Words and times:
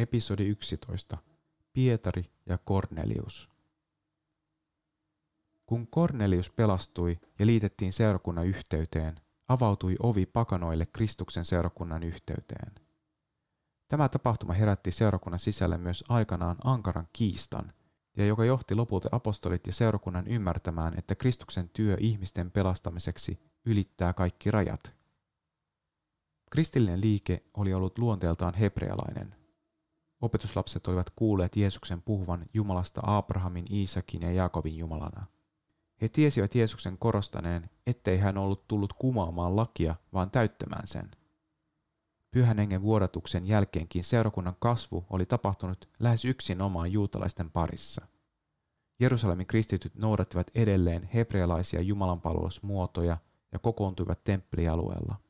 Episodi 0.00 0.46
11. 0.46 1.18
Pietari 1.72 2.24
ja 2.46 2.58
Kornelius. 2.64 3.50
Kun 5.66 5.86
Kornelius 5.86 6.50
pelastui 6.50 7.18
ja 7.38 7.46
liitettiin 7.46 7.92
seurakunnan 7.92 8.46
yhteyteen, 8.46 9.20
avautui 9.48 9.96
ovi 10.02 10.26
pakanoille 10.26 10.86
Kristuksen 10.86 11.44
seurakunnan 11.44 12.02
yhteyteen. 12.02 12.72
Tämä 13.88 14.08
tapahtuma 14.08 14.52
herätti 14.52 14.92
seurakunnan 14.92 15.38
sisälle 15.38 15.78
myös 15.78 16.04
aikanaan 16.08 16.56
ankaran 16.64 17.08
kiistan, 17.12 17.72
ja 18.16 18.26
joka 18.26 18.44
johti 18.44 18.74
lopulta 18.74 19.08
apostolit 19.12 19.66
ja 19.66 19.72
seurakunnan 19.72 20.26
ymmärtämään, 20.26 20.98
että 20.98 21.14
Kristuksen 21.14 21.68
työ 21.68 21.96
ihmisten 22.00 22.50
pelastamiseksi 22.50 23.40
ylittää 23.64 24.12
kaikki 24.12 24.50
rajat. 24.50 24.94
Kristillinen 26.50 27.00
liike 27.00 27.42
oli 27.54 27.74
ollut 27.74 27.98
luonteeltaan 27.98 28.54
hebrealainen. 28.54 29.39
Opetuslapset 30.20 30.86
olivat 30.86 31.10
kuulleet 31.16 31.56
Jeesuksen 31.56 32.02
puhuvan 32.02 32.46
Jumalasta 32.54 33.00
Abrahamin, 33.04 33.72
Iisakin 33.72 34.22
ja 34.22 34.32
Jaakobin 34.32 34.78
Jumalana. 34.78 35.26
He 36.02 36.08
tiesivät 36.08 36.54
Jeesuksen 36.54 36.98
korostaneen, 36.98 37.70
ettei 37.86 38.18
hän 38.18 38.38
ollut 38.38 38.68
tullut 38.68 38.92
kumoamaan 38.92 39.56
lakia, 39.56 39.94
vaan 40.12 40.30
täyttämään 40.30 40.86
sen. 40.86 41.10
Pyhän 42.30 42.58
hengen 42.58 42.82
vuodatuksen 42.82 43.46
jälkeenkin 43.46 44.04
seurakunnan 44.04 44.56
kasvu 44.58 45.06
oli 45.10 45.26
tapahtunut 45.26 45.88
lähes 45.98 46.24
yksin 46.24 46.60
omaan 46.60 46.92
juutalaisten 46.92 47.50
parissa. 47.50 48.06
Jerusalemin 49.00 49.46
kristityt 49.46 49.94
noudattivat 49.94 50.50
edelleen 50.54 51.10
hebrealaisia 51.14 51.80
jumalanpalvelusmuotoja 51.80 53.18
ja 53.52 53.58
kokoontuivat 53.58 54.24
temppelialueella– 54.24 55.16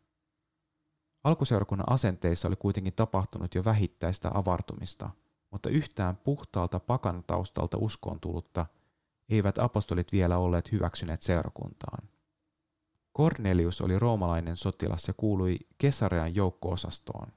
Alkuseurakunnan 1.24 1.92
asenteissa 1.92 2.48
oli 2.48 2.56
kuitenkin 2.56 2.92
tapahtunut 2.92 3.54
jo 3.54 3.64
vähittäistä 3.64 4.30
avartumista, 4.34 5.10
mutta 5.50 5.68
yhtään 5.68 6.16
puhtaalta 6.16 6.80
pakan 6.80 7.24
taustalta 7.26 7.76
uskoon 7.80 8.20
tullutta 8.20 8.66
eivät 9.28 9.58
apostolit 9.58 10.12
vielä 10.12 10.38
olleet 10.38 10.72
hyväksyneet 10.72 11.22
seurakuntaan. 11.22 12.08
Cornelius 13.16 13.80
oli 13.80 13.98
roomalainen 13.98 14.56
sotilas 14.56 15.08
ja 15.08 15.14
kuului 15.16 15.58
Kesarean 15.78 16.34
joukkoosastoon. 16.34 17.32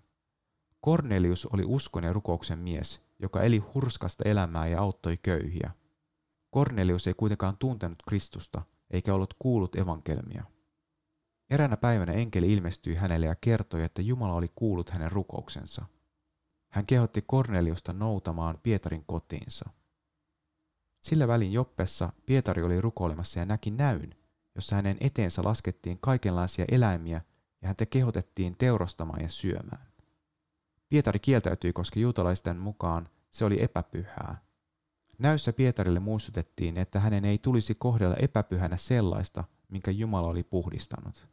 Cornelius 0.86 1.46
oli 1.46 1.64
uskon 1.66 2.04
ja 2.04 2.14
rukouksen 2.14 2.60
mies, 2.60 3.02
joka 3.20 3.42
eli 3.42 3.58
hurskasta 3.58 4.24
elämää 4.30 4.68
ja 4.68 4.82
auttoi 4.82 5.18
köyhiä. 5.18 5.72
Cornelius 6.56 7.08
ei 7.08 7.14
kuitenkaan 7.14 7.58
tuntenut 7.58 8.04
Kristusta 8.08 8.62
eikä 8.92 9.14
ollut 9.14 9.36
kuullut 9.40 9.76
evankelmia. 9.76 10.44
Eräänä 11.54 11.78
päivänä 11.78 12.12
enkeli 12.12 12.54
ilmestyi 12.54 12.96
hänelle 12.96 13.26
ja 13.26 13.36
kertoi, 13.36 13.84
että 13.84 14.02
Jumala 14.02 14.34
oli 14.34 14.52
kuullut 14.56 14.90
hänen 14.90 15.12
rukouksensa. 15.12 15.86
Hän 16.70 16.86
kehotti 16.86 17.24
Korneliusta 17.28 17.94
noutamaan 17.94 18.60
Pietarin 18.64 19.04
kotiinsa. 19.06 19.70
Sillä 21.00 21.28
välin 21.28 21.54
Joppessa 21.54 22.14
Pietari 22.26 22.64
oli 22.64 22.82
rukoilemassa 22.82 23.40
ja 23.40 23.46
näki 23.46 23.72
näyn, 23.72 24.16
jossa 24.56 24.76
hänen 24.76 24.98
eteensä 25.00 25.44
laskettiin 25.44 25.98
kaikenlaisia 26.02 26.66
eläimiä 26.72 27.22
ja 27.62 27.68
häntä 27.68 27.86
kehotettiin 27.86 28.56
teurastamaan 28.58 29.22
ja 29.22 29.30
syömään. 29.30 29.88
Pietari 30.90 31.20
kieltäytyi, 31.20 31.74
koska 31.74 32.00
juutalaisten 32.00 32.58
mukaan 32.58 33.10
se 33.32 33.46
oli 33.46 33.64
epäpyhää. 33.64 34.38
Näyssä 35.20 35.54
Pietarille 35.54 36.00
muistutettiin, 36.00 36.78
että 36.78 37.00
hänen 37.00 37.26
ei 37.26 37.38
tulisi 37.38 37.76
kohdella 37.76 38.16
epäpyhänä 38.16 38.78
sellaista, 38.78 39.44
minkä 39.70 39.92
Jumala 39.92 40.28
oli 40.28 40.44
puhdistanut. 40.44 41.33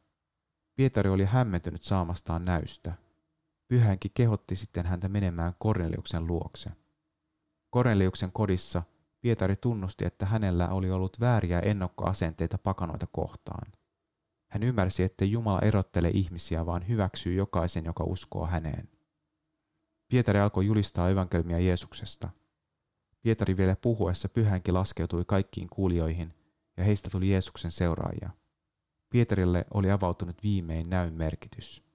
Pietari 0.81 1.11
oli 1.11 1.25
hämmentynyt 1.25 1.85
saamastaan 1.85 2.45
näystä. 2.45 2.93
Pyhänkin 3.69 4.11
kehotti 4.15 4.57
sitten 4.57 4.87
häntä 4.87 5.09
menemään 5.09 5.53
Korneliuksen 5.59 6.27
luokse. 6.27 6.71
Korneliuksen 7.71 8.33
kodissa 8.33 8.83
Pietari 9.21 9.57
tunnusti, 9.57 10.05
että 10.05 10.27
hänellä 10.27 10.69
oli 10.69 10.91
ollut 10.91 11.21
vääriä 11.21 11.61
ennokkoasenteita 11.61 12.59
pakanoita 12.59 13.07
kohtaan. 13.13 13.73
Hän 14.51 14.63
ymmärsi, 14.63 15.03
että 15.03 15.25
Jumala 15.25 15.61
erottelee 15.61 16.11
ihmisiä, 16.15 16.67
vaan 16.67 16.89
hyväksyy 16.89 17.35
jokaisen, 17.35 17.85
joka 17.85 18.05
uskoo 18.05 18.47
häneen. 18.47 18.89
Pietari 20.09 20.39
alkoi 20.39 20.67
julistaa 20.67 21.11
evankelmia 21.11 21.59
Jeesuksesta. 21.59 22.29
Pietari 23.23 23.57
vielä 23.57 23.77
puhuessa 23.77 24.29
pyhänkin 24.29 24.75
laskeutui 24.75 25.25
kaikkiin 25.25 25.69
kuulijoihin, 25.69 26.35
ja 26.77 26.85
heistä 26.85 27.11
tuli 27.11 27.31
Jeesuksen 27.31 27.71
seuraajia. 27.71 28.31
Pietarille 29.11 29.65
oli 29.75 29.91
avautunut 29.91 30.43
viimein 30.43 30.91
näyn 30.91 31.15
merkitys. 31.15 31.90